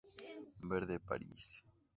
Verde 0.71 0.99
París. 0.99 1.61